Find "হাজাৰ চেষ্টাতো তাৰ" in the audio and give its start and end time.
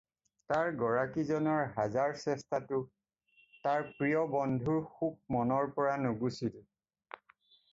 1.75-3.85